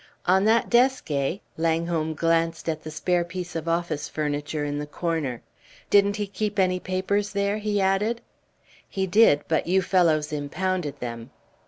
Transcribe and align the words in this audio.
"On 0.25 0.45
that 0.45 0.67
desk, 0.67 1.11
eh?" 1.11 1.37
Langholm 1.57 2.15
glanced 2.15 2.67
at 2.67 2.81
the 2.81 2.89
spare 2.89 3.23
piece 3.23 3.55
of 3.55 3.67
office 3.67 4.09
furniture 4.09 4.65
in 4.65 4.79
the 4.79 4.87
corner. 4.87 5.43
"Didn't 5.91 6.15
he 6.15 6.25
keep 6.25 6.57
any 6.57 6.79
papers 6.79 7.33
here?" 7.33 7.59
he 7.59 7.79
added. 7.79 8.21
"He 8.89 9.05
did, 9.05 9.43
but 9.47 9.67
you 9.67 9.83
fellows 9.83 10.33
impounded 10.33 10.99
them." 11.01 11.29